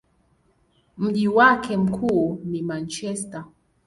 [0.97, 3.45] Mji wake mkuu ni Manchester.